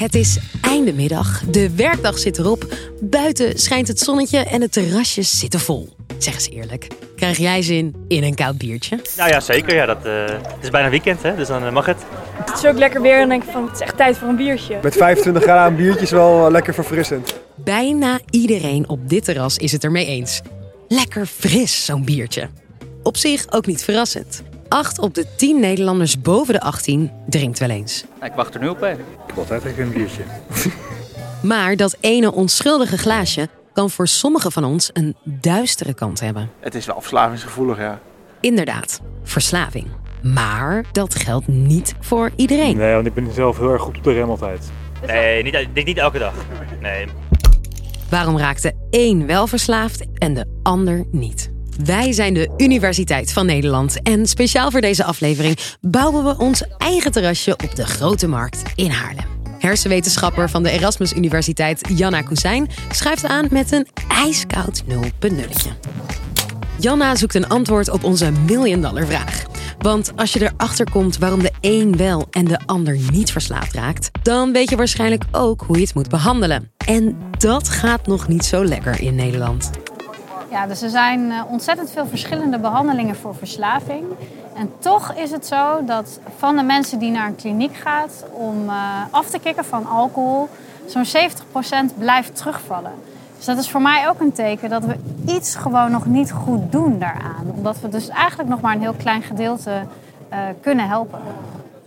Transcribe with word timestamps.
Het 0.00 0.14
is 0.14 0.38
einde 0.60 0.92
middag, 0.92 1.42
de 1.50 1.74
werkdag 1.76 2.18
zit 2.18 2.38
erop. 2.38 2.74
Buiten 3.00 3.58
schijnt 3.58 3.88
het 3.88 3.98
zonnetje 3.98 4.38
en 4.38 4.60
de 4.60 4.68
terrasjes 4.68 5.38
zitten 5.38 5.60
vol. 5.60 5.88
Zeg 6.18 6.34
eens 6.34 6.50
eerlijk, 6.50 6.86
krijg 7.16 7.36
jij 7.36 7.62
zin 7.62 8.04
in 8.08 8.22
een 8.22 8.34
koud 8.34 8.58
biertje? 8.58 8.98
Nou 9.16 9.30
ja, 9.30 9.40
zeker. 9.40 9.74
Ja, 9.74 9.86
dat, 9.86 10.04
eh, 10.04 10.24
het 10.26 10.62
is 10.62 10.70
bijna 10.70 10.90
weekend, 10.90 11.22
hè, 11.22 11.36
dus 11.36 11.48
dan 11.48 11.64
eh, 11.64 11.72
mag 11.72 11.86
het. 11.86 11.96
Het 12.44 12.58
is 12.58 12.66
ook 12.66 12.78
lekker 12.78 13.02
weer 13.02 13.20
en 13.20 13.28
denk 13.28 13.42
ik 13.42 13.50
van 13.50 13.64
het 13.64 13.74
is 13.74 13.80
echt 13.80 13.96
tijd 13.96 14.18
voor 14.18 14.28
een 14.28 14.36
biertje. 14.36 14.78
Met 14.82 14.96
25 14.96 15.42
graden 15.42 15.72
een 15.72 15.84
biertje 15.84 16.02
is 16.02 16.10
wel 16.10 16.44
eh, 16.44 16.50
lekker 16.50 16.74
verfrissend. 16.74 17.34
Bijna 17.54 18.18
iedereen 18.30 18.88
op 18.88 19.08
dit 19.08 19.24
terras 19.24 19.56
is 19.56 19.72
het 19.72 19.84
ermee 19.84 20.06
eens. 20.06 20.40
Lekker 20.88 21.26
fris, 21.26 21.84
zo'n 21.84 22.04
biertje. 22.04 22.48
Op 23.02 23.16
zich 23.16 23.52
ook 23.52 23.66
niet 23.66 23.84
verrassend. 23.84 24.42
8 24.70 24.98
op 24.98 25.14
de 25.14 25.26
10 25.36 25.60
Nederlanders 25.60 26.20
boven 26.20 26.54
de 26.54 26.60
18 26.60 27.10
drinkt 27.26 27.58
wel 27.58 27.70
eens. 27.70 28.04
Ik 28.22 28.32
wacht 28.32 28.54
er 28.54 28.60
nu 28.60 28.68
op, 28.68 28.80
hè. 28.80 28.90
Ik 28.90 28.98
heb 29.26 29.38
altijd 29.38 29.64
even 29.64 29.82
een 29.82 29.92
biertje. 29.92 30.22
Maar 31.42 31.76
dat 31.76 31.96
ene 32.00 32.32
onschuldige 32.32 32.98
glaasje 32.98 33.48
kan 33.72 33.90
voor 33.90 34.08
sommigen 34.08 34.52
van 34.52 34.64
ons 34.64 34.90
een 34.92 35.16
duistere 35.24 35.94
kant 35.94 36.20
hebben. 36.20 36.50
Het 36.60 36.74
is 36.74 36.86
wel 36.86 37.00
verslavingsgevoelig, 37.00 37.78
ja. 37.78 38.00
Inderdaad, 38.40 39.00
verslaving. 39.22 39.86
Maar 40.22 40.84
dat 40.92 41.14
geldt 41.14 41.48
niet 41.48 41.94
voor 42.00 42.30
iedereen. 42.36 42.76
Nee, 42.76 42.94
want 42.94 43.06
ik 43.06 43.14
ben 43.14 43.32
zelf 43.32 43.58
heel 43.58 43.72
erg 43.72 43.82
goed 43.82 43.96
op 43.96 44.04
de 44.04 44.12
rem 44.12 44.30
altijd. 44.30 44.70
Nee, 45.06 45.42
niet, 45.42 45.84
niet 45.84 45.98
elke 45.98 46.18
dag. 46.18 46.34
Nee. 46.80 47.06
Waarom 48.10 48.38
raakt 48.38 48.62
de 48.62 48.74
een 48.90 49.26
wel 49.26 49.46
verslaafd 49.46 50.04
en 50.18 50.34
de 50.34 50.46
ander 50.62 51.04
niet? 51.10 51.50
Wij 51.84 52.12
zijn 52.12 52.34
de 52.34 52.50
Universiteit 52.56 53.32
van 53.32 53.46
Nederland 53.46 54.02
en 54.02 54.26
speciaal 54.26 54.70
voor 54.70 54.80
deze 54.80 55.04
aflevering 55.04 55.58
bouwen 55.80 56.24
we 56.24 56.38
ons 56.38 56.62
eigen 56.78 57.12
terrasje 57.12 57.52
op 57.52 57.74
de 57.74 57.86
Grote 57.86 58.26
Markt 58.26 58.62
in 58.74 58.90
Haarlem. 58.90 59.24
Hersenwetenschapper 59.58 60.50
van 60.50 60.62
de 60.62 60.70
Erasmus 60.70 61.12
Universiteit 61.12 61.88
Janna 61.94 62.22
Kusijn 62.22 62.68
schuift 62.90 63.24
aan 63.24 63.46
met 63.50 63.72
een 63.72 63.86
ijskoud 64.08 64.82
nulpuntnulletje. 64.86 65.70
Janna 66.78 67.16
zoekt 67.16 67.34
een 67.34 67.48
antwoord 67.48 67.90
op 67.90 68.04
onze 68.04 68.30
million 68.30 69.06
vraag. 69.06 69.42
Want 69.78 70.12
als 70.16 70.32
je 70.32 70.42
erachter 70.42 70.90
komt 70.90 71.18
waarom 71.18 71.42
de 71.42 71.52
een 71.60 71.96
wel 71.96 72.26
en 72.30 72.44
de 72.44 72.58
ander 72.66 72.98
niet 73.12 73.32
verslaafd 73.32 73.74
raakt, 73.74 74.10
dan 74.22 74.52
weet 74.52 74.70
je 74.70 74.76
waarschijnlijk 74.76 75.24
ook 75.30 75.64
hoe 75.66 75.76
je 75.76 75.82
het 75.82 75.94
moet 75.94 76.08
behandelen. 76.08 76.70
En 76.86 77.16
dat 77.38 77.68
gaat 77.68 78.06
nog 78.06 78.28
niet 78.28 78.44
zo 78.44 78.64
lekker 78.64 79.00
in 79.00 79.14
Nederland. 79.14 79.70
Ja, 80.50 80.66
dus 80.66 80.82
er 80.82 80.90
zijn 80.90 81.30
eh, 81.30 81.42
ontzettend 81.48 81.90
veel 81.90 82.06
verschillende 82.06 82.58
behandelingen 82.58 83.16
voor 83.16 83.34
verslaving. 83.34 84.04
En 84.54 84.72
toch 84.78 85.14
is 85.14 85.30
het 85.30 85.46
zo 85.46 85.84
dat 85.84 86.20
van 86.36 86.56
de 86.56 86.62
mensen 86.62 86.98
die 86.98 87.10
naar 87.10 87.26
een 87.26 87.36
kliniek 87.36 87.74
gaat 87.74 88.24
om 88.32 88.64
uh, 88.64 89.02
af 89.10 89.30
te 89.30 89.38
kicken 89.38 89.64
van 89.64 89.86
alcohol, 89.86 90.48
zo'n 90.86 91.04
70% 91.94 91.98
blijft 91.98 92.36
terugvallen. 92.36 92.92
Dus 93.36 93.44
dat 93.44 93.58
is 93.58 93.70
voor 93.70 93.82
mij 93.82 94.08
ook 94.08 94.20
een 94.20 94.32
teken 94.32 94.70
dat 94.70 94.84
we 94.84 94.96
iets 95.26 95.54
gewoon 95.54 95.90
nog 95.90 96.06
niet 96.06 96.32
goed 96.32 96.72
doen 96.72 96.98
daaraan. 96.98 97.52
Omdat 97.56 97.80
we 97.80 97.88
dus 97.88 98.08
eigenlijk 98.08 98.48
nog 98.48 98.60
maar 98.60 98.74
een 98.74 98.80
heel 98.80 98.94
klein 98.98 99.22
gedeelte 99.22 99.82
uh, 100.32 100.38
kunnen 100.60 100.88
helpen. 100.88 101.18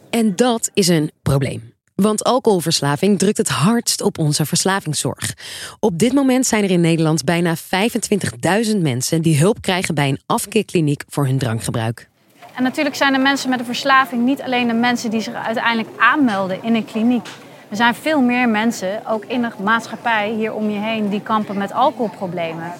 En 0.09 0.35
dat 0.35 0.69
is 0.73 0.87
een 0.87 1.11
probleem. 1.21 1.72
Want 1.95 2.23
alcoholverslaving 2.23 3.19
drukt 3.19 3.37
het 3.37 3.49
hardst 3.49 4.01
op 4.01 4.17
onze 4.17 4.45
verslavingszorg. 4.45 5.33
Op 5.79 5.99
dit 5.99 6.13
moment 6.13 6.45
zijn 6.45 6.63
er 6.63 6.71
in 6.71 6.81
Nederland 6.81 7.23
bijna 7.23 7.55
25.000 7.55 8.77
mensen 8.77 9.21
die 9.21 9.37
hulp 9.37 9.61
krijgen 9.61 9.95
bij 9.95 10.09
een 10.09 10.21
afkeerkliniek 10.25 11.03
voor 11.07 11.25
hun 11.25 11.37
drankgebruik. 11.37 12.09
En 12.55 12.63
natuurlijk 12.63 12.95
zijn 12.95 13.13
de 13.13 13.19
mensen 13.19 13.49
met 13.49 13.59
een 13.59 13.65
verslaving 13.65 14.23
niet 14.23 14.41
alleen 14.41 14.67
de 14.67 14.73
mensen 14.73 15.09
die 15.09 15.21
zich 15.21 15.33
uiteindelijk 15.33 15.89
aanmelden 15.99 16.63
in 16.63 16.75
een 16.75 16.85
kliniek. 16.85 17.27
Er 17.69 17.75
zijn 17.75 17.95
veel 17.95 18.21
meer 18.21 18.49
mensen, 18.49 19.07
ook 19.07 19.25
in 19.25 19.41
de 19.41 19.49
maatschappij 19.63 20.31
hier 20.31 20.53
om 20.53 20.69
je 20.69 20.79
heen, 20.79 21.09
die 21.09 21.21
kampen 21.21 21.57
met 21.57 21.73
alcoholproblemen. 21.73 22.71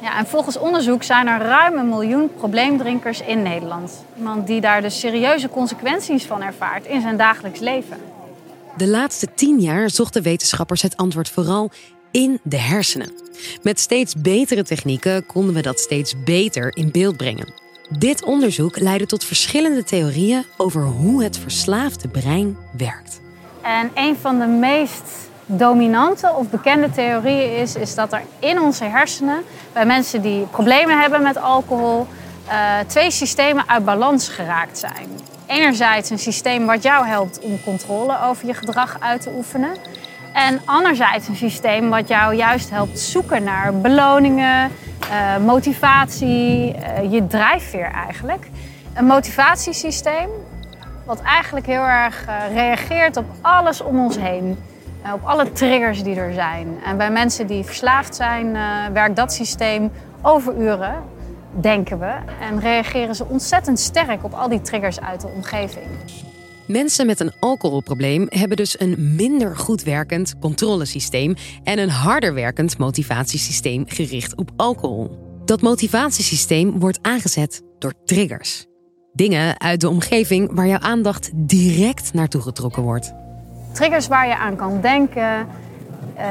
Ja, 0.00 0.18
en 0.18 0.26
volgens 0.26 0.58
onderzoek 0.58 1.02
zijn 1.02 1.26
er 1.26 1.40
ruim 1.40 1.78
een 1.78 1.88
miljoen 1.88 2.30
probleemdrinkers 2.34 3.20
in 3.20 3.42
Nederland. 3.42 4.04
Iemand 4.16 4.46
die 4.46 4.60
daar 4.60 4.82
dus 4.82 5.00
serieuze 5.00 5.48
consequenties 5.48 6.24
van 6.24 6.42
ervaart 6.42 6.86
in 6.86 7.00
zijn 7.00 7.16
dagelijks 7.16 7.60
leven. 7.60 7.96
De 8.80 8.88
laatste 8.88 9.34
tien 9.34 9.60
jaar 9.60 9.90
zochten 9.90 10.22
wetenschappers 10.22 10.82
het 10.82 10.96
antwoord 10.96 11.28
vooral 11.28 11.70
in 12.10 12.40
de 12.42 12.56
hersenen. 12.56 13.12
Met 13.62 13.80
steeds 13.80 14.14
betere 14.14 14.62
technieken 14.62 15.26
konden 15.26 15.54
we 15.54 15.62
dat 15.62 15.80
steeds 15.80 16.22
beter 16.24 16.76
in 16.76 16.90
beeld 16.90 17.16
brengen. 17.16 17.52
Dit 17.98 18.24
onderzoek 18.24 18.78
leidde 18.78 19.06
tot 19.06 19.24
verschillende 19.24 19.84
theorieën 19.84 20.44
over 20.56 20.82
hoe 20.82 21.22
het 21.22 21.38
verslaafde 21.38 22.08
brein 22.08 22.56
werkt. 22.76 23.20
En 23.62 23.90
een 23.94 24.16
van 24.16 24.38
de 24.38 24.46
meest 24.46 25.30
dominante 25.46 26.32
of 26.32 26.50
bekende 26.50 26.90
theorieën 26.90 27.56
is, 27.56 27.74
is 27.74 27.94
dat 27.94 28.12
er 28.12 28.22
in 28.38 28.60
onze 28.60 28.84
hersenen, 28.84 29.42
bij 29.72 29.86
mensen 29.86 30.22
die 30.22 30.46
problemen 30.46 31.00
hebben 31.00 31.22
met 31.22 31.36
alcohol, 31.36 32.06
uh, 32.48 32.78
twee 32.86 33.10
systemen 33.10 33.68
uit 33.68 33.84
balans 33.84 34.28
geraakt 34.28 34.78
zijn. 34.78 35.08
Enerzijds 35.50 36.10
een 36.10 36.18
systeem 36.18 36.66
wat 36.66 36.82
jou 36.82 37.06
helpt 37.06 37.40
om 37.40 37.62
controle 37.64 38.18
over 38.22 38.46
je 38.46 38.54
gedrag 38.54 38.96
uit 39.00 39.20
te 39.22 39.32
oefenen. 39.36 39.76
En 40.32 40.60
anderzijds 40.64 41.28
een 41.28 41.36
systeem 41.36 41.88
wat 41.88 42.08
jou 42.08 42.34
juist 42.34 42.70
helpt 42.70 42.98
zoeken 42.98 43.42
naar 43.42 43.74
beloningen, 43.74 44.70
uh, 45.10 45.36
motivatie, 45.46 46.74
uh, 46.74 47.12
je 47.12 47.26
drijfveer 47.26 47.90
eigenlijk. 47.92 48.48
Een 48.94 49.04
motivatiesysteem 49.04 50.28
wat 51.04 51.22
eigenlijk 51.22 51.66
heel 51.66 51.86
erg 51.86 52.26
uh, 52.28 52.54
reageert 52.54 53.16
op 53.16 53.26
alles 53.40 53.80
om 53.80 54.04
ons 54.04 54.16
heen. 54.18 54.58
op 55.14 55.24
alle 55.24 55.52
triggers 55.52 56.02
die 56.02 56.16
er 56.16 56.34
zijn. 56.34 56.78
En 56.84 56.96
bij 56.96 57.10
mensen 57.10 57.46
die 57.46 57.64
verslaafd 57.64 58.14
zijn, 58.14 58.56
werkt 58.92 59.16
dat 59.16 59.32
systeem 59.32 59.92
over 60.22 60.56
uren 60.56 61.18
denken 61.60 61.98
we. 61.98 62.14
En 62.40 62.60
reageren 62.60 63.14
ze 63.14 63.24
ontzettend 63.24 63.78
sterk 63.78 64.24
op 64.24 64.32
al 64.32 64.48
die 64.48 64.60
triggers 64.60 65.00
uit 65.00 65.20
de 65.20 65.28
omgeving. 65.28 65.86
Mensen 66.66 67.06
met 67.06 67.20
een 67.20 67.32
alcoholprobleem 67.40 68.26
hebben 68.28 68.56
dus 68.56 68.80
een 68.80 69.14
minder 69.16 69.56
goed 69.56 69.82
werkend 69.82 70.38
controlesysteem 70.38 71.34
en 71.62 71.78
een 71.78 71.90
harder 71.90 72.34
werkend 72.34 72.78
motivatiesysteem 72.78 73.84
gericht 73.86 74.36
op 74.36 74.50
alcohol. 74.56 75.18
Dat 75.44 75.60
motivatiesysteem 75.60 76.78
wordt 76.78 76.98
aangezet 77.02 77.62
door 77.78 77.92
triggers. 78.04 78.66
Dingen 79.12 79.60
uit 79.60 79.80
de 79.80 79.88
omgeving 79.88 80.50
waar 80.52 80.66
jouw 80.66 80.78
aandacht 80.78 81.30
direct 81.34 82.12
naartoe 82.12 82.40
getrokken 82.40 82.82
wordt. 82.82 83.12
Triggers 83.72 84.08
waar 84.08 84.26
je 84.26 84.36
aan 84.36 84.56
kan 84.56 84.80
denken 84.80 85.46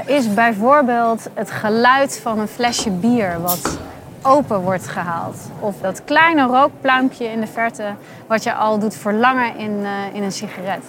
uh, 0.08 0.16
is 0.18 0.34
bijvoorbeeld 0.34 1.30
het 1.34 1.52
geluid 1.52 2.20
van 2.22 2.40
een 2.40 2.48
flesje 2.48 2.90
bier 2.90 3.42
wat 3.42 3.80
open 4.22 4.62
wordt 4.62 4.88
gehaald. 4.88 5.38
Of 5.60 5.76
dat 5.82 6.04
kleine 6.04 6.46
rookpluimpje 6.46 7.26
in 7.26 7.40
de 7.40 7.48
verte 7.48 7.96
wat 8.28 8.44
je 8.44 8.54
al 8.54 8.80
doet 8.80 8.96
verlangen 8.96 9.58
in, 9.58 9.72
uh, 9.72 9.92
in 10.14 10.24
een 10.24 10.32
sigaret. 10.32 10.84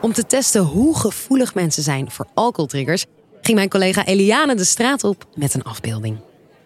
Om 0.00 0.12
te 0.12 0.26
testen 0.26 0.62
hoe 0.62 0.98
gevoelig 0.98 1.54
mensen 1.54 1.82
zijn 1.82 2.10
voor 2.10 2.26
alcoholtriggers... 2.34 3.06
ging 3.40 3.56
mijn 3.56 3.68
collega 3.68 4.04
Eliane 4.04 4.54
de 4.54 4.64
straat 4.64 5.04
op 5.04 5.24
met 5.34 5.54
een 5.54 5.62
afbeelding. 5.62 6.18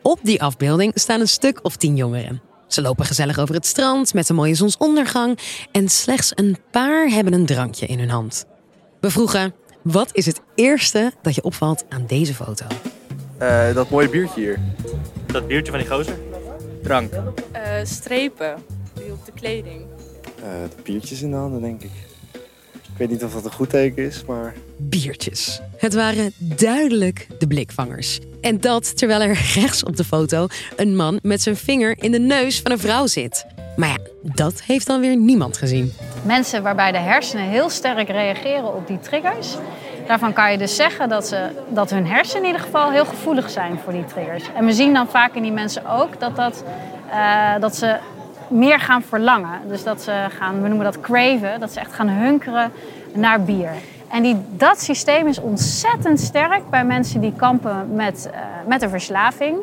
Op 0.03 0.19
die 0.23 0.43
afbeelding 0.43 0.93
staan 0.95 1.21
een 1.21 1.29
stuk 1.29 1.59
of 1.63 1.77
tien 1.77 1.97
jongeren. 1.97 2.43
Ze 2.67 2.83
lopen 2.83 3.05
gezellig 3.05 3.39
over 3.39 3.55
het 3.55 3.67
strand 3.67 4.15
met 4.15 4.29
een 4.29 4.35
mooie 4.35 4.55
zonsondergang... 4.55 5.39
en 5.73 5.89
slechts 5.89 6.33
een 6.35 6.57
paar 6.71 7.09
hebben 7.09 7.33
een 7.33 7.47
drankje 7.47 7.87
in 7.87 7.99
hun 7.99 8.11
hand. 8.11 8.45
We 9.01 9.11
vroegen, 9.11 9.55
wat 9.83 10.11
is 10.13 10.27
het 10.27 10.41
eerste 10.55 11.13
dat 11.23 11.35
je 11.35 11.43
opvalt 11.43 11.85
aan 11.89 12.05
deze 12.07 12.35
foto? 12.35 12.67
Uh, 13.43 13.75
dat 13.75 13.91
mooie 13.91 14.09
biertje 14.09 14.41
hier. 14.41 14.59
Dat 15.35 15.47
biertje 15.47 15.73
van 15.73 15.81
die 15.81 15.91
gozer? 15.91 16.19
Drank. 16.83 17.13
Uh, 17.13 17.21
strepen 17.83 18.55
die 18.95 19.13
op 19.13 19.25
de 19.25 19.33
kleding. 19.33 19.81
Uh, 19.81 20.45
de 20.77 20.83
biertjes 20.83 21.23
in 21.23 21.31
de 21.31 21.37
handen, 21.37 21.61
denk 21.61 21.83
ik. 21.83 21.91
Ik 22.73 22.97
weet 22.97 23.11
niet 23.11 23.25
of 23.25 23.33
dat 23.33 23.45
een 23.45 23.53
goed 23.53 23.71
teken 23.71 24.05
is, 24.05 24.25
maar... 24.25 24.55
Biertjes. 24.77 25.61
Het 25.77 25.95
waren 25.95 26.33
duidelijk 26.39 27.27
de 27.39 27.47
blikvangers. 27.47 28.21
En 28.41 28.61
dat 28.61 28.97
terwijl 28.97 29.21
er 29.21 29.39
rechts 29.55 29.85
op 29.85 29.97
de 29.97 30.05
foto 30.05 30.47
een 30.77 30.97
man 30.97 31.19
met 31.23 31.43
zijn 31.43 31.57
vinger 31.57 32.03
in 32.03 32.13
de 32.13 32.21
neus 32.21 32.61
van 32.61 32.71
een 32.71 32.79
vrouw 32.79 33.07
zit. 33.07 33.47
Maar 33.77 33.89
ja, 33.89 33.99
dat 34.23 34.63
heeft 34.63 34.87
dan 34.87 35.01
weer 35.01 35.17
niemand 35.17 35.57
gezien. 35.57 35.93
Mensen 36.23 36.63
waarbij 36.63 36.93
de 36.93 36.99
hersenen 36.99 37.49
heel 37.49 37.71
sterk 37.71 38.09
reageren 38.09 38.75
op 38.75 38.87
die 38.87 39.01
triggers, 39.01 39.57
Daarvan 40.07 40.33
kan 40.33 40.53
je 40.53 40.59
dus 40.59 40.77
zeggen 40.77 41.09
dat, 41.09 41.27
ze, 41.27 41.49
dat 41.69 41.91
hun 41.91 42.07
hersenen 42.07 42.43
in 42.43 42.47
ieder 42.47 42.63
geval 42.67 42.91
heel 42.91 43.05
gevoelig 43.05 43.51
zijn 43.51 43.79
voor 43.85 43.93
die 43.93 44.05
triggers. 44.05 44.45
En 44.55 44.65
we 44.65 44.73
zien 44.73 44.95
dan 44.95 45.09
vaak 45.09 45.35
in 45.35 45.43
die 45.43 45.53
mensen 45.53 45.87
ook 45.87 46.21
dat, 46.21 46.37
dat, 46.37 46.65
uh, 47.09 47.53
dat 47.61 47.77
ze 47.77 47.97
meer 48.49 48.81
gaan 48.81 49.03
verlangen. 49.03 49.61
Dus 49.69 49.85
dat 49.85 50.03
ze 50.03 50.27
gaan, 50.39 50.63
we 50.63 50.69
noemen 50.69 50.85
dat 50.85 51.01
craven, 51.01 51.61
dat 51.61 51.73
ze 51.73 51.81
echt 51.81 51.93
gaan 51.93 52.09
hunkeren 52.09 52.73
naar 53.13 53.43
bier. 53.43 53.71
En 54.09 54.23
die, 54.23 54.37
dat 54.49 54.81
systeem 54.81 55.27
is 55.27 55.41
ontzettend 55.41 56.21
sterk 56.21 56.71
bij 56.71 56.85
mensen 56.85 57.21
die 57.21 57.33
kampen 57.37 57.95
met, 57.95 58.31
uh, 58.31 58.39
met 58.67 58.83
een 58.83 58.91
verslaving. 58.91 59.57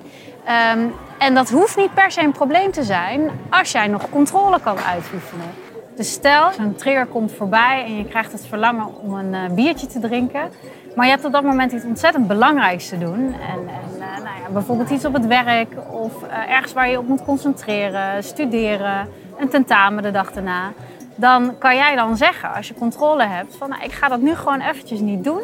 Um, 0.73 0.93
en 1.17 1.33
dat 1.33 1.49
hoeft 1.49 1.77
niet 1.77 1.93
per 1.93 2.11
se 2.11 2.21
een 2.21 2.31
probleem 2.31 2.71
te 2.71 2.83
zijn 2.83 3.29
als 3.49 3.71
jij 3.71 3.87
nog 3.87 4.09
controle 4.09 4.59
kan 4.59 4.77
uitoefenen. 4.79 5.70
Dus 5.95 6.11
stel, 6.11 6.51
zo'n 6.51 6.75
trigger 6.75 7.05
komt 7.05 7.31
voorbij 7.31 7.83
en 7.85 7.97
je 7.97 8.05
krijgt 8.05 8.31
het 8.31 8.45
verlangen 8.45 8.87
om 9.01 9.13
een 9.13 9.33
eh, 9.33 9.53
biertje 9.53 9.87
te 9.87 9.99
drinken. 9.99 10.49
Maar 10.95 11.05
je 11.05 11.11
hebt 11.11 11.25
op 11.25 11.31
dat 11.31 11.43
moment 11.43 11.71
iets 11.71 11.85
ontzettend 11.85 12.27
belangrijks 12.27 12.89
te 12.89 12.97
doen. 12.97 13.33
En, 13.33 13.59
en 13.67 14.01
eh, 14.01 14.23
nou 14.23 14.41
ja, 14.43 14.49
bijvoorbeeld 14.51 14.89
iets 14.89 15.05
op 15.05 15.13
het 15.13 15.27
werk 15.27 15.69
of 15.89 16.23
eh, 16.23 16.51
ergens 16.51 16.73
waar 16.73 16.89
je 16.89 16.97
op 16.97 17.07
moet 17.07 17.23
concentreren, 17.23 18.23
studeren, 18.23 19.09
een 19.37 19.49
tentamen 19.49 20.03
de 20.03 20.11
dag 20.11 20.31
daarna. 20.31 20.71
Dan 21.15 21.57
kan 21.57 21.75
jij 21.75 21.95
dan 21.95 22.17
zeggen, 22.17 22.53
als 22.53 22.67
je 22.67 22.73
controle 22.73 23.23
hebt, 23.23 23.55
van 23.55 23.69
nou, 23.69 23.83
ik 23.83 23.91
ga 23.91 24.07
dat 24.07 24.21
nu 24.21 24.35
gewoon 24.35 24.61
eventjes 24.61 24.99
niet 24.99 25.23
doen. 25.23 25.41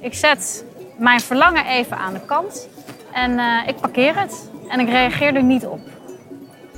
Ik 0.00 0.14
zet 0.14 0.64
mijn 0.98 1.20
verlangen 1.20 1.66
even 1.66 1.96
aan 1.96 2.12
de 2.12 2.24
kant 2.26 2.68
en 3.12 3.40
ik 3.66 3.76
parkeer 3.80 4.20
het. 4.20 4.50
En 4.68 4.80
ik 4.80 4.88
reageer 4.88 5.34
er 5.34 5.42
niet 5.42 5.66
op. 5.66 5.80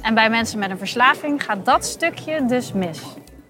En 0.08 0.14
bij 0.14 0.31
mensen 0.31 0.58
met 0.58 0.70
een 0.70 0.78
verslaving 0.78 1.44
gaat 1.44 1.64
dat 1.64 1.84
stukje 1.84 2.44
dus 2.46 2.72
mis. 2.72 2.99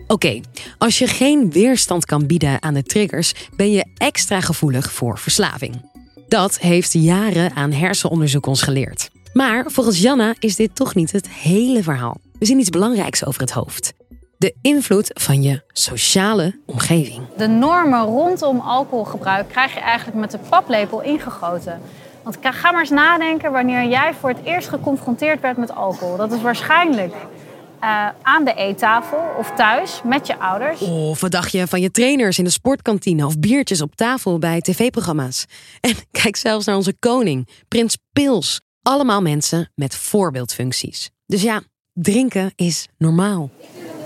Oké, 0.06 0.40
als 0.78 0.99
je 0.99 1.06
geen 1.06 1.50
weerstand 1.50 2.05
kan 2.05 2.26
bieden 2.26 2.62
aan 2.62 2.75
de 2.75 2.82
triggers, 2.82 3.49
ben 3.56 3.70
je 3.70 3.84
extra 3.96 4.40
gevoelig 4.40 4.93
voor 4.93 5.19
verslaving. 5.19 5.90
Dat 6.28 6.58
heeft 6.58 6.93
jaren 6.93 7.55
aan 7.55 7.72
hersenonderzoek 7.72 8.46
ons 8.46 8.62
geleerd. 8.62 9.10
Maar 9.32 9.64
volgens 9.70 10.00
Janna 10.00 10.34
is 10.38 10.56
dit 10.56 10.75
toch 10.75 10.94
niet 10.94 11.12
het 11.12 11.28
hele 11.28 11.82
verhaal. 11.82 12.20
We 12.38 12.44
zien 12.44 12.58
iets 12.58 12.70
belangrijks 12.70 13.25
over 13.25 13.40
het 13.40 13.50
hoofd. 13.50 13.93
De 14.38 14.54
invloed 14.62 15.11
van 15.14 15.43
je 15.43 15.62
sociale 15.72 16.61
omgeving. 16.66 17.22
De 17.37 17.46
normen 17.46 18.04
rondom 18.04 18.61
alcoholgebruik 18.61 19.49
krijg 19.49 19.75
je 19.75 19.81
eigenlijk 19.81 20.19
met 20.19 20.31
de 20.31 20.38
paplepel 20.49 21.02
ingegoten. 21.02 21.81
Want 22.28 22.56
ga 22.56 22.70
maar 22.70 22.80
eens 22.80 22.90
nadenken 22.90 23.52
wanneer 23.52 23.88
jij 23.88 24.14
voor 24.14 24.28
het 24.28 24.38
eerst 24.44 24.69
geconfronteerd 24.69 25.40
werd 25.40 25.56
met 25.56 25.75
alcohol. 25.75 26.16
Dat 26.16 26.32
is 26.32 26.40
waarschijnlijk 26.40 27.14
eh, 27.80 28.08
aan 28.22 28.44
de 28.44 28.54
eettafel 28.54 29.34
of 29.38 29.52
thuis 29.56 30.00
met 30.04 30.26
je 30.26 30.38
ouders. 30.38 30.80
Of 30.80 31.20
wat 31.20 31.30
dacht 31.30 31.52
je 31.52 31.66
van 31.66 31.80
je 31.80 31.90
trainers 31.90 32.38
in 32.38 32.44
de 32.44 32.50
sportkantine 32.50 33.26
of 33.26 33.38
biertjes 33.38 33.82
op 33.82 33.94
tafel 33.94 34.38
bij 34.38 34.60
tv-programma's? 34.60 35.44
En 35.80 35.94
kijk 36.10 36.36
zelfs 36.36 36.66
naar 36.66 36.76
onze 36.76 36.96
koning, 36.98 37.48
Prins 37.69 37.98
Pils. 38.12 38.60
Allemaal 38.82 39.22
mensen 39.22 39.70
met 39.75 39.96
voorbeeldfuncties. 39.96 41.10
Dus 41.26 41.42
ja, 41.42 41.62
drinken 41.92 42.52
is 42.54 42.88
normaal. 42.98 43.50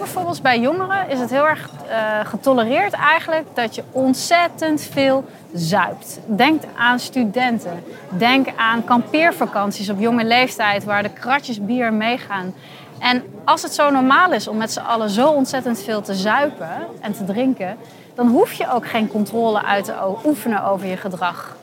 Bijvoorbeeld 0.02 0.43
bij 0.43 0.60
jongeren 0.60 1.08
is 1.08 1.19
het 1.19 1.31
heel 1.31 1.49
erg 1.49 1.70
eh, 1.88 2.20
getolereerd 2.25 2.93
eigenlijk 2.93 3.46
dat 3.54 3.75
je 3.75 3.82
ontzettend 3.90 4.81
veel 4.81 5.25
zuipt. 5.52 6.20
Denk 6.26 6.62
aan 6.76 6.99
studenten. 6.99 7.84
Denk 8.08 8.46
aan 8.56 8.84
kampeervakanties 8.84 9.90
op 9.90 10.00
jonge 10.00 10.25
leeftijd 10.25 10.84
waar 10.84 11.02
de 11.02 11.10
kratjes 11.10 11.64
bier 11.64 11.93
meegaan. 11.93 12.54
En 12.99 13.22
als 13.44 13.62
het 13.62 13.75
zo 13.75 13.90
normaal 13.90 14.32
is 14.32 14.49
om 14.49 14.56
met 14.56 14.72
z'n 14.72 14.81
allen 14.81 15.10
zo 15.10 15.28
ontzettend 15.28 15.82
veel 15.82 16.00
te 16.00 16.14
zuipen 16.14 16.70
en 17.00 17.12
te 17.12 17.25
drinken, 17.25 17.76
dan 18.14 18.28
hoef 18.28 18.52
je 18.52 18.72
ook 18.72 18.87
geen 18.87 19.08
controle 19.08 19.64
uit 19.64 19.84
te 19.84 19.94
oefenen 20.25 20.64
over 20.64 20.87
je 20.87 20.96
gedrag. 20.96 21.56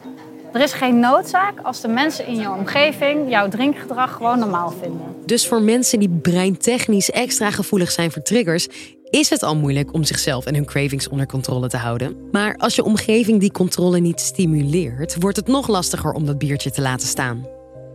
Er 0.54 0.62
is 0.62 0.74
geen 0.74 1.00
noodzaak 1.00 1.60
als 1.63 1.81
de 1.81 1.88
mensen 1.88 2.28
in 2.28 2.36
je 2.36 2.51
omgeving 2.51 3.30
jouw 3.30 3.48
drinkgedrag 3.48 4.12
gewoon 4.13 4.40
normaal 4.40 4.72
vinden. 4.81 5.16
Dus 5.25 5.48
voor 5.48 5.62
mensen 5.62 6.00
die 6.00 6.10
breintechnisch 6.10 7.12
extra 7.12 7.51
gevoelig 7.51 7.92
zijn 7.92 8.12
voor 8.12 8.22
triggers, 8.22 8.68
is 9.10 9.30
het 9.30 9.44
al 9.44 9.56
moeilijk 9.56 9.94
om 9.94 10.04
zichzelf 10.04 10.46
en 10.46 10.56
hun 10.56 10.66
cravings 10.66 11.07
onder 11.07 11.25
controle 11.25 11.68
te 11.68 11.78
houden. 11.78 12.30
Maar 12.31 12.56
als 12.56 12.75
je 12.75 12.84
omgeving 12.84 13.40
die 13.40 13.51
controle 13.51 14.00
niet 14.00 14.19
stimuleert, 14.19 15.16
wordt 15.19 15.38
het 15.38 15.48
nog 15.48 15.68
lastiger 15.68 16.12
om 16.12 16.25
dat 16.25 16.38
biertje 16.38 16.72
te 16.72 16.81
laten 16.81 17.07
staan. 17.07 17.48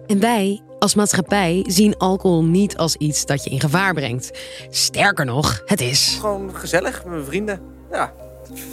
En 0.06 0.20
wij, 0.20 0.60
als 0.78 0.94
maatschappij, 0.94 1.64
zien 1.66 1.96
alcohol 1.96 2.44
niet 2.44 2.76
als 2.76 2.96
iets 2.96 3.26
dat 3.26 3.44
je 3.44 3.50
in 3.50 3.60
gevaar 3.60 3.94
brengt. 3.94 4.30
Sterker 4.70 5.24
nog, 5.24 5.62
het 5.66 5.80
is. 5.80 6.16
Gewoon 6.20 6.54
gezellig 6.54 7.04
met 7.04 7.12
mijn 7.12 7.24
vrienden. 7.24 7.60
Ja. 7.90 8.12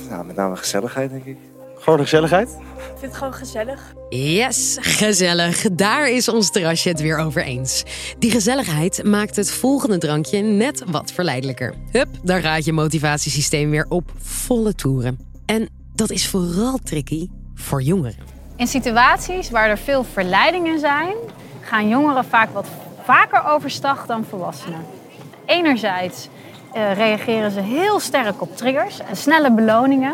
Nou, 0.10 0.26
met 0.26 0.36
name 0.36 0.56
gezelligheid, 0.56 1.10
denk 1.10 1.26
ik. 1.26 1.38
Gewoon 1.82 2.00
gezelligheid. 2.00 2.50
Ik 2.50 2.98
vind 2.98 3.02
het 3.02 3.16
gewoon 3.16 3.34
gezellig. 3.34 3.94
Yes, 4.10 4.78
gezellig. 4.80 5.62
Daar 5.72 6.10
is 6.10 6.28
ons 6.28 6.52
terrasje 6.52 6.90
het 6.90 7.02
weer 7.02 7.18
over 7.18 7.44
eens. 7.44 7.84
Die 8.20 8.32
gezelligheid 8.32 9.04
maakt 9.04 9.36
het 9.36 9.52
volgende 9.52 9.98
drankje 9.98 10.42
net 10.42 10.84
wat 10.88 11.12
verleidelijker. 11.12 11.74
Hup, 11.92 12.08
daar 12.24 12.42
gaat 12.42 12.66
je 12.66 12.74
motivatiesysteem 12.74 13.70
weer 13.70 13.86
op 13.90 14.12
volle 14.18 14.76
toeren. 14.76 15.20
En 15.46 15.70
dat 15.96 16.10
is 16.10 16.28
vooral 16.28 16.78
tricky 16.84 17.30
voor 17.56 17.82
jongeren. 17.82 18.26
In 18.56 18.68
situaties 18.68 19.50
waar 19.50 19.70
er 19.70 19.78
veel 19.78 20.04
verleidingen 20.04 20.80
zijn, 20.80 21.16
gaan 21.62 21.88
jongeren 21.88 22.26
vaak 22.26 22.54
wat 22.54 22.68
vaker 23.04 23.46
overstag 23.46 24.06
dan 24.06 24.26
volwassenen. 24.30 24.86
Enerzijds 25.46 26.28
eh, 26.74 26.94
reageren 26.94 27.52
ze 27.52 27.60
heel 27.60 28.00
sterk 28.00 28.42
op 28.42 28.58
triggers 28.58 29.00
en 29.00 29.16
snelle 29.16 29.52
beloningen. 29.52 30.14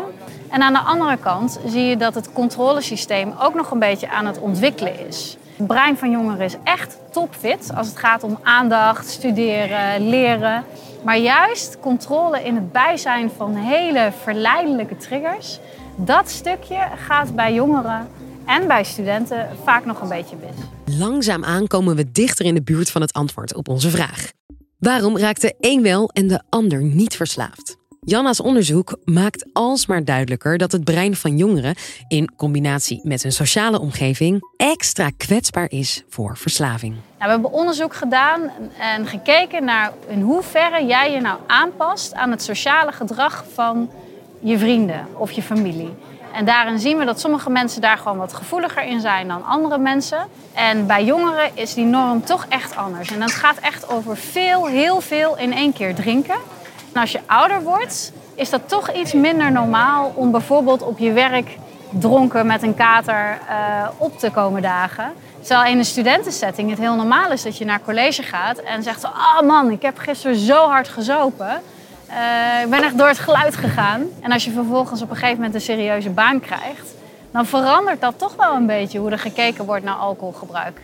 En 0.50 0.62
aan 0.62 0.72
de 0.72 0.78
andere 0.78 1.16
kant 1.16 1.60
zie 1.66 1.84
je 1.84 1.96
dat 1.96 2.14
het 2.14 2.32
controlesysteem 2.32 3.32
ook 3.40 3.54
nog 3.54 3.70
een 3.70 3.78
beetje 3.78 4.10
aan 4.10 4.26
het 4.26 4.38
ontwikkelen 4.38 5.06
is. 5.06 5.36
Het 5.56 5.66
brein 5.66 5.96
van 5.96 6.10
jongeren 6.10 6.44
is 6.44 6.56
echt 6.64 6.98
topfit 7.10 7.70
als 7.74 7.86
het 7.86 7.98
gaat 7.98 8.22
om 8.22 8.38
aandacht, 8.42 9.08
studeren, 9.08 10.08
leren. 10.08 10.64
Maar 11.04 11.18
juist 11.18 11.78
controle 11.80 12.44
in 12.44 12.54
het 12.54 12.72
bijzijn 12.72 13.30
van 13.36 13.54
hele 13.54 14.12
verleidelijke 14.22 14.96
triggers, 14.96 15.58
dat 15.96 16.30
stukje 16.30 16.88
gaat 17.06 17.34
bij 17.34 17.54
jongeren 17.54 18.08
en 18.44 18.66
bij 18.66 18.84
studenten 18.84 19.48
vaak 19.64 19.84
nog 19.84 20.00
een 20.00 20.08
beetje 20.08 20.36
mis. 20.36 20.96
Langzaamaan 20.98 21.66
komen 21.66 21.96
we 21.96 22.10
dichter 22.12 22.44
in 22.44 22.54
de 22.54 22.62
buurt 22.62 22.90
van 22.90 23.00
het 23.00 23.12
antwoord 23.12 23.54
op 23.54 23.68
onze 23.68 23.90
vraag. 23.90 24.30
Waarom 24.78 25.18
raakt 25.18 25.40
de 25.40 25.54
een 25.60 25.82
wel 25.82 26.10
en 26.12 26.28
de 26.28 26.42
ander 26.48 26.82
niet 26.82 27.16
verslaafd? 27.16 27.77
Janna's 28.08 28.40
onderzoek 28.40 28.98
maakt 29.04 29.46
alsmaar 29.52 30.04
duidelijker 30.04 30.58
dat 30.58 30.72
het 30.72 30.84
brein 30.84 31.16
van 31.16 31.36
jongeren 31.36 31.74
in 32.08 32.34
combinatie 32.36 33.00
met 33.02 33.22
hun 33.22 33.32
sociale 33.32 33.80
omgeving 33.80 34.40
extra 34.56 35.10
kwetsbaar 35.16 35.70
is 35.70 36.04
voor 36.08 36.36
verslaving. 36.36 36.92
Nou, 36.92 37.02
we 37.18 37.28
hebben 37.30 37.52
onderzoek 37.52 37.94
gedaan 37.94 38.50
en 38.78 39.06
gekeken 39.06 39.64
naar 39.64 39.92
in 40.06 40.20
hoeverre 40.20 40.86
jij 40.86 41.12
je 41.12 41.20
nou 41.20 41.38
aanpast 41.46 42.14
aan 42.14 42.30
het 42.30 42.42
sociale 42.42 42.92
gedrag 42.92 43.44
van 43.52 43.90
je 44.40 44.58
vrienden 44.58 45.06
of 45.14 45.30
je 45.30 45.42
familie. 45.42 45.94
En 46.32 46.44
daarin 46.44 46.78
zien 46.78 46.98
we 46.98 47.04
dat 47.04 47.20
sommige 47.20 47.50
mensen 47.50 47.80
daar 47.80 47.98
gewoon 47.98 48.18
wat 48.18 48.34
gevoeliger 48.34 48.84
in 48.84 49.00
zijn 49.00 49.28
dan 49.28 49.44
andere 49.44 49.78
mensen. 49.78 50.26
En 50.54 50.86
bij 50.86 51.04
jongeren 51.04 51.50
is 51.54 51.74
die 51.74 51.84
norm 51.84 52.24
toch 52.24 52.46
echt 52.48 52.76
anders. 52.76 53.10
En 53.10 53.20
dat 53.20 53.32
gaat 53.32 53.58
echt 53.58 53.88
over 53.88 54.16
veel, 54.16 54.66
heel 54.66 55.00
veel 55.00 55.36
in 55.36 55.52
één 55.52 55.72
keer 55.72 55.94
drinken. 55.94 56.36
En 56.92 57.00
als 57.00 57.12
je 57.12 57.20
ouder 57.26 57.62
wordt, 57.62 58.12
is 58.34 58.50
dat 58.50 58.68
toch 58.68 58.92
iets 58.92 59.12
minder 59.12 59.52
normaal 59.52 60.12
om 60.14 60.30
bijvoorbeeld 60.30 60.82
op 60.82 60.98
je 60.98 61.12
werk 61.12 61.58
dronken 61.90 62.46
met 62.46 62.62
een 62.62 62.74
kater 62.74 63.38
eh, 63.48 63.88
op 63.96 64.18
te 64.18 64.30
komen 64.30 64.62
dagen. 64.62 65.12
Terwijl 65.40 65.72
in 65.72 65.78
een 65.78 65.84
studentensetting 65.84 66.70
het 66.70 66.78
heel 66.78 66.94
normaal 66.94 67.32
is 67.32 67.42
dat 67.42 67.58
je 67.58 67.64
naar 67.64 67.80
college 67.84 68.22
gaat 68.22 68.58
en 68.58 68.82
zegt: 68.82 69.04
Ah 69.04 69.40
man, 69.46 69.70
ik 69.70 69.82
heb 69.82 69.98
gisteren 69.98 70.36
zo 70.36 70.68
hard 70.68 70.88
gezopen. 70.88 71.62
Eh, 72.06 72.62
ik 72.64 72.70
ben 72.70 72.82
echt 72.82 72.98
door 72.98 73.08
het 73.08 73.18
geluid 73.18 73.56
gegaan. 73.56 74.02
En 74.20 74.32
als 74.32 74.44
je 74.44 74.50
vervolgens 74.50 75.02
op 75.02 75.10
een 75.10 75.16
gegeven 75.16 75.36
moment 75.36 75.54
een 75.54 75.60
serieuze 75.60 76.10
baan 76.10 76.40
krijgt, 76.40 76.94
dan 77.30 77.46
verandert 77.46 78.00
dat 78.00 78.18
toch 78.18 78.34
wel 78.36 78.54
een 78.54 78.66
beetje 78.66 78.98
hoe 78.98 79.10
er 79.10 79.18
gekeken 79.18 79.64
wordt 79.64 79.84
naar 79.84 79.94
alcoholgebruik. 79.94 80.80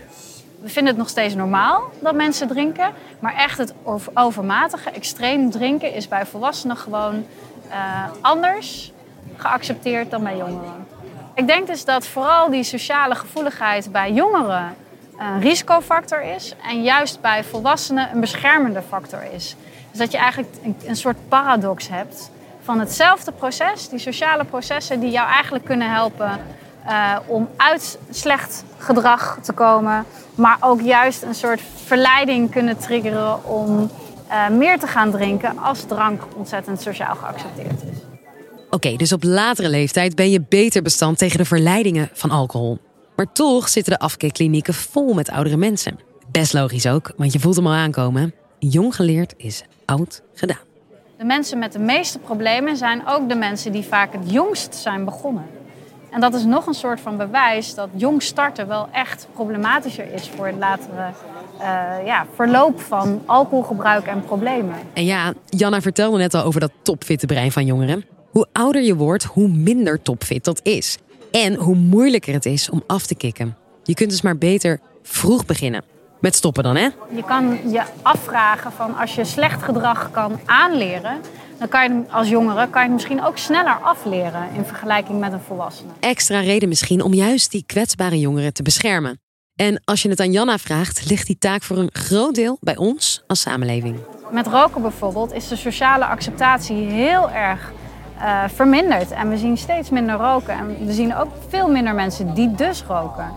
We 0.64 0.70
vinden 0.70 0.92
het 0.92 1.02
nog 1.02 1.08
steeds 1.08 1.34
normaal 1.34 1.90
dat 2.00 2.14
mensen 2.14 2.48
drinken, 2.48 2.92
maar 3.18 3.34
echt 3.34 3.58
het 3.58 3.74
over- 3.82 4.12
overmatige, 4.14 4.90
extreem 4.90 5.50
drinken 5.50 5.92
is 5.92 6.08
bij 6.08 6.26
volwassenen 6.26 6.76
gewoon 6.76 7.26
eh, 7.68 8.04
anders 8.20 8.92
geaccepteerd 9.36 10.10
dan 10.10 10.22
bij 10.22 10.36
jongeren. 10.36 10.86
Ik 11.34 11.46
denk 11.46 11.66
dus 11.66 11.84
dat 11.84 12.06
vooral 12.06 12.50
die 12.50 12.62
sociale 12.62 13.14
gevoeligheid 13.14 13.92
bij 13.92 14.12
jongeren 14.12 14.74
een 15.18 15.40
risicofactor 15.40 16.22
is 16.22 16.54
en 16.68 16.82
juist 16.82 17.20
bij 17.20 17.44
volwassenen 17.44 18.10
een 18.12 18.20
beschermende 18.20 18.82
factor 18.82 19.22
is. 19.32 19.56
Dus 19.90 19.98
dat 19.98 20.12
je 20.12 20.18
eigenlijk 20.18 20.54
een 20.84 20.96
soort 20.96 21.28
paradox 21.28 21.88
hebt 21.88 22.30
van 22.62 22.80
hetzelfde 22.80 23.32
proces, 23.32 23.88
die 23.88 23.98
sociale 23.98 24.44
processen 24.44 25.00
die 25.00 25.10
jou 25.10 25.28
eigenlijk 25.28 25.64
kunnen 25.64 25.92
helpen 25.92 26.40
eh, 26.86 27.16
om 27.26 27.48
uit 27.56 27.98
slecht 28.10 28.64
gedrag 28.78 29.38
te 29.42 29.52
komen, 29.52 30.04
maar 30.34 30.56
ook 30.60 30.80
juist 30.80 31.22
een 31.22 31.34
soort 31.34 31.60
verleiding 31.84 32.50
kunnen 32.50 32.78
triggeren 32.78 33.44
om 33.44 33.90
eh, 34.28 34.48
meer 34.48 34.78
te 34.78 34.86
gaan 34.86 35.10
drinken 35.10 35.58
als 35.58 35.84
drank 35.84 36.22
ontzettend 36.36 36.80
sociaal 36.80 37.14
geaccepteerd 37.14 37.82
is. 37.82 37.98
Oké, 38.70 38.96
dus 38.96 39.12
op 39.12 39.22
latere 39.22 39.68
leeftijd 39.68 40.14
ben 40.14 40.30
je 40.30 40.44
beter 40.48 40.82
bestand 40.82 41.18
tegen 41.18 41.38
de 41.38 41.44
verleidingen 41.44 42.10
van 42.12 42.30
alcohol. 42.30 42.78
Maar 43.16 43.32
toch 43.32 43.68
zitten 43.68 43.92
de 43.92 43.98
afkeerklinieken 43.98 44.74
vol 44.74 45.14
met 45.14 45.30
oudere 45.30 45.56
mensen. 45.56 45.98
Best 46.30 46.52
logisch 46.52 46.86
ook, 46.86 47.12
want 47.16 47.32
je 47.32 47.40
voelt 47.40 47.56
hem 47.56 47.66
al 47.66 47.72
aankomen. 47.72 48.34
Jong 48.58 48.94
geleerd 48.94 49.34
is 49.36 49.64
oud 49.84 50.22
gedaan. 50.34 50.62
De 51.18 51.24
mensen 51.24 51.58
met 51.58 51.72
de 51.72 51.78
meeste 51.78 52.18
problemen 52.18 52.76
zijn 52.76 53.06
ook 53.06 53.28
de 53.28 53.34
mensen 53.34 53.72
die 53.72 53.82
vaak 53.82 54.12
het 54.12 54.30
jongst 54.30 54.74
zijn 54.74 55.04
begonnen. 55.04 55.44
En 56.14 56.20
dat 56.20 56.34
is 56.34 56.44
nog 56.44 56.66
een 56.66 56.74
soort 56.74 57.00
van 57.00 57.16
bewijs 57.16 57.74
dat 57.74 57.88
jong 57.94 58.22
starten 58.22 58.68
wel 58.68 58.88
echt 58.92 59.26
problematischer 59.32 60.12
is 60.12 60.30
voor 60.36 60.46
het 60.46 60.56
latere 60.58 61.10
eh, 61.58 62.06
ja, 62.06 62.26
verloop 62.34 62.80
van 62.80 63.22
alcoholgebruik 63.26 64.06
en 64.06 64.24
problemen. 64.24 64.74
En 64.92 65.04
ja, 65.04 65.32
Janna 65.48 65.80
vertelde 65.80 66.18
net 66.18 66.34
al 66.34 66.42
over 66.42 66.60
dat 66.60 66.70
topfitte 66.82 67.26
brein 67.26 67.52
van 67.52 67.66
jongeren. 67.66 68.04
Hoe 68.30 68.46
ouder 68.52 68.82
je 68.82 68.96
wordt, 68.96 69.24
hoe 69.24 69.48
minder 69.48 70.02
topfit 70.02 70.44
dat 70.44 70.60
is. 70.62 70.98
En 71.30 71.54
hoe 71.54 71.76
moeilijker 71.76 72.34
het 72.34 72.46
is 72.46 72.70
om 72.70 72.82
af 72.86 73.06
te 73.06 73.14
kicken. 73.14 73.56
Je 73.82 73.94
kunt 73.94 74.10
dus 74.10 74.22
maar 74.22 74.38
beter 74.38 74.80
vroeg 75.02 75.46
beginnen. 75.46 75.84
Met 76.20 76.34
stoppen 76.34 76.62
dan, 76.62 76.76
hè? 76.76 76.88
Je 77.14 77.24
kan 77.26 77.58
je 77.70 77.82
afvragen 78.02 78.72
van 78.72 78.96
als 78.96 79.14
je 79.14 79.24
slecht 79.24 79.62
gedrag 79.62 80.10
kan 80.10 80.40
aanleren, 80.44 81.20
dan 81.58 81.68
kan 81.68 81.92
je 81.92 82.04
als 82.10 82.28
jongere 82.28 82.68
kan 82.68 82.82
je 82.82 82.86
het 82.88 82.96
misschien 82.96 83.24
ook 83.24 83.38
sneller 83.38 83.78
afleren 83.82 84.48
in 84.54 84.64
vergelijking 84.64 85.20
met 85.20 85.32
een 85.32 85.40
volwassene. 85.40 85.90
Extra 86.00 86.40
reden 86.40 86.68
misschien 86.68 87.02
om 87.02 87.14
juist 87.14 87.50
die 87.50 87.64
kwetsbare 87.66 88.20
jongeren 88.20 88.52
te 88.52 88.62
beschermen. 88.62 89.18
En 89.54 89.80
als 89.84 90.02
je 90.02 90.08
het 90.08 90.20
aan 90.20 90.32
Janna 90.32 90.58
vraagt, 90.58 91.08
ligt 91.08 91.26
die 91.26 91.38
taak 91.38 91.62
voor 91.62 91.76
een 91.76 91.90
groot 91.92 92.34
deel 92.34 92.58
bij 92.60 92.76
ons 92.76 93.22
als 93.26 93.40
samenleving. 93.40 93.98
Met 94.30 94.46
roken 94.46 94.82
bijvoorbeeld 94.82 95.32
is 95.32 95.48
de 95.48 95.56
sociale 95.56 96.04
acceptatie 96.04 96.76
heel 96.76 97.30
erg 97.30 97.72
uh, 98.18 98.44
verminderd. 98.48 99.10
En 99.10 99.28
we 99.28 99.36
zien 99.36 99.56
steeds 99.56 99.90
minder 99.90 100.14
roken. 100.14 100.54
En 100.54 100.86
we 100.86 100.92
zien 100.92 101.16
ook 101.16 101.28
veel 101.48 101.70
minder 101.70 101.94
mensen 101.94 102.34
die 102.34 102.54
dus 102.54 102.82
roken. 102.82 103.30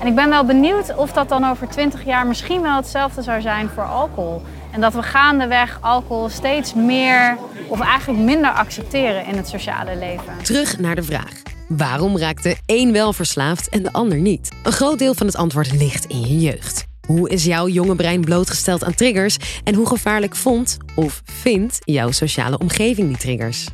En 0.00 0.06
ik 0.06 0.14
ben 0.14 0.28
wel 0.28 0.44
benieuwd 0.44 0.96
of 0.96 1.12
dat 1.12 1.28
dan 1.28 1.44
over 1.44 1.68
20 1.68 2.04
jaar 2.04 2.26
misschien 2.26 2.62
wel 2.62 2.76
hetzelfde 2.76 3.22
zou 3.22 3.40
zijn 3.40 3.68
voor 3.68 3.84
alcohol. 3.84 4.42
En 4.70 4.80
dat 4.80 4.92
we 4.92 5.02
gaandeweg 5.02 5.78
alcohol 5.80 6.28
steeds 6.28 6.74
meer 6.74 7.36
of 7.68 7.80
eigenlijk 7.80 8.20
minder 8.24 8.50
accepteren 8.50 9.26
in 9.26 9.36
het 9.36 9.48
sociale 9.48 9.96
leven. 9.96 10.42
Terug 10.42 10.78
naar 10.78 10.94
de 10.94 11.02
vraag. 11.02 11.42
Waarom 11.68 12.18
raakt 12.18 12.42
de 12.42 12.56
een 12.66 12.92
wel 12.92 13.12
verslaafd 13.12 13.68
en 13.68 13.82
de 13.82 13.92
ander 13.92 14.18
niet? 14.18 14.52
Een 14.62 14.72
groot 14.72 14.98
deel 14.98 15.14
van 15.14 15.26
het 15.26 15.36
antwoord 15.36 15.72
ligt 15.72 16.04
in 16.04 16.20
je 16.20 16.38
jeugd. 16.38 16.86
Hoe 17.06 17.30
is 17.30 17.44
jouw 17.44 17.68
jonge 17.68 17.94
brein 17.94 18.20
blootgesteld 18.20 18.84
aan 18.84 18.94
triggers 18.94 19.36
en 19.64 19.74
hoe 19.74 19.86
gevaarlijk 19.86 20.36
vond 20.36 20.76
of 20.94 21.22
vindt 21.24 21.78
jouw 21.84 22.10
sociale 22.10 22.58
omgeving 22.58 23.08
die 23.08 23.16
triggers? 23.16 23.68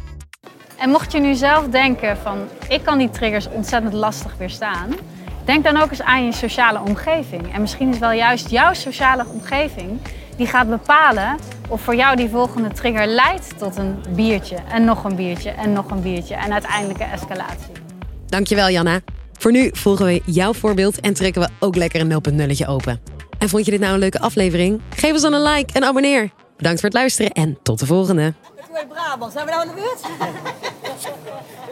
En 0.76 0.90
mocht 0.90 1.12
je 1.12 1.20
nu 1.20 1.34
zelf 1.34 1.66
denken 1.66 2.16
van 2.16 2.38
ik 2.68 2.82
kan 2.82 2.98
die 2.98 3.10
triggers 3.10 3.48
ontzettend 3.48 3.92
lastig 3.92 4.34
weerstaan, 4.38 4.94
denk 5.46 5.64
dan 5.64 5.76
ook 5.76 5.90
eens 5.90 6.02
aan 6.02 6.24
je 6.24 6.32
sociale 6.32 6.80
omgeving. 6.80 7.54
En 7.54 7.60
misschien 7.60 7.88
is 7.88 7.98
wel 7.98 8.12
juist 8.12 8.50
jouw 8.50 8.72
sociale 8.72 9.24
omgeving 9.32 10.00
die 10.36 10.46
gaat 10.46 10.68
bepalen 10.68 11.36
of 11.68 11.80
voor 11.80 11.96
jou 11.96 12.16
die 12.16 12.28
volgende 12.28 12.72
trigger 12.72 13.06
leidt 13.06 13.58
tot 13.58 13.76
een 13.76 14.02
biertje 14.08 14.56
en 14.68 14.84
nog 14.84 15.04
een 15.04 15.16
biertje 15.16 15.50
en 15.50 15.72
nog 15.72 15.90
een 15.90 16.02
biertje 16.02 16.34
en 16.34 16.52
uiteindelijke 16.52 17.04
escalatie. 17.04 17.72
Dankjewel 18.26 18.70
Janna. 18.70 19.00
Voor 19.32 19.52
nu 19.52 19.70
volgen 19.72 20.06
we 20.06 20.22
jouw 20.24 20.52
voorbeeld 20.52 21.00
en 21.00 21.14
trekken 21.14 21.42
we 21.42 21.48
ook 21.58 21.76
lekker 21.76 22.00
een 22.00 22.48
0.0 22.62 22.66
open. 22.66 23.00
En 23.38 23.48
vond 23.48 23.64
je 23.64 23.70
dit 23.70 23.80
nou 23.80 23.92
een 23.92 23.98
leuke 23.98 24.20
aflevering? 24.20 24.80
Geef 24.96 25.12
ons 25.12 25.22
dan 25.22 25.32
een 25.32 25.42
like 25.42 25.72
en 25.72 25.84
abonneer. 25.84 26.30
Bedankt 26.56 26.80
voor 26.80 26.88
het 26.88 26.98
luisteren 26.98 27.32
en 27.32 27.58
tot 27.62 27.78
de 27.78 27.86
volgende. 27.86 28.34
Brabant, 28.88 29.32
zijn 29.32 29.44
we 29.44 29.50
nou 29.50 29.68
in 29.68 29.74
de 29.74 29.74
buurt? 29.74 30.00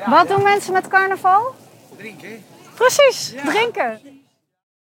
Wat 0.07 0.29
doen 0.29 0.43
mensen 0.43 0.73
met 0.73 0.89
carnaval? 0.89 1.55
Drinken. 1.97 2.52
Precies, 2.83 3.33
drinken. 3.45 4.22